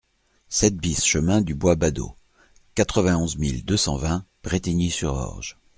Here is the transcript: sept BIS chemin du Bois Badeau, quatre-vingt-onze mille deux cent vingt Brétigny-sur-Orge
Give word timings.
sept 0.49 0.77
BIS 0.77 1.05
chemin 1.05 1.41
du 1.41 1.53
Bois 1.53 1.75
Badeau, 1.75 2.15
quatre-vingt-onze 2.73 3.37
mille 3.37 3.63
deux 3.63 3.77
cent 3.77 3.97
vingt 3.97 4.25
Brétigny-sur-Orge 4.41 5.59